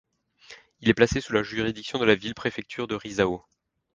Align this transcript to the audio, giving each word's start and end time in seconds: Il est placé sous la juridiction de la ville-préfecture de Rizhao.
Il 0.79 0.89
est 0.89 0.95
placé 0.95 1.21
sous 1.21 1.31
la 1.33 1.43
juridiction 1.43 1.99
de 1.99 2.05
la 2.05 2.15
ville-préfecture 2.15 2.87
de 2.87 2.95
Rizhao. 2.95 3.45